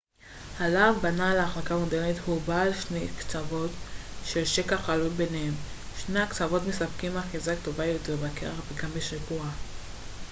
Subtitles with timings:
[0.59, 3.71] הלהב בנעל החלקה מודרנית הוא בעל שני קצוות
[4.35, 5.53] עם שקע חלול בניהם
[6.05, 9.45] שני הקצוות מספקים אחיזה טובה יותר בקרח גם בשיפוע